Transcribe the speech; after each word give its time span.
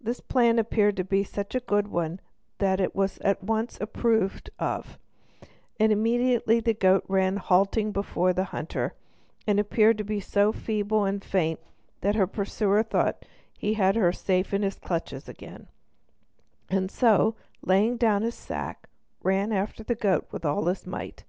This 0.00 0.18
plan 0.18 0.58
appeared 0.58 1.00
such 1.28 1.54
a 1.54 1.60
good 1.60 1.86
one 1.86 2.18
that 2.58 2.80
it 2.80 2.92
was 2.92 3.18
at 3.18 3.40
once 3.44 3.78
approved 3.80 4.50
of, 4.58 4.98
and 5.78 5.92
immediately 5.92 6.58
the 6.58 6.74
goat 6.74 7.04
ran 7.06 7.36
halting 7.36 7.92
before 7.92 8.32
the 8.32 8.46
hunter, 8.50 8.94
and 9.46 9.60
appeared 9.60 9.96
to 9.98 10.02
be 10.02 10.18
so 10.18 10.50
feeble 10.50 11.04
and 11.04 11.22
faint 11.24 11.60
that 12.00 12.16
her 12.16 12.26
pursuer 12.26 12.82
thought 12.82 13.24
he 13.56 13.74
had 13.74 13.94
her 13.94 14.10
safe 14.10 14.52
in 14.52 14.62
his 14.62 14.74
clutches 14.80 15.28
again, 15.28 15.68
and 16.68 16.90
so, 16.90 17.36
laying 17.62 17.96
down 17.96 18.22
his 18.22 18.34
sack, 18.34 18.88
ran 19.22 19.52
after 19.52 19.84
the 19.84 19.94
goat 19.94 20.26
with 20.32 20.44
all 20.44 20.64
his 20.64 20.84
might. 20.84 21.22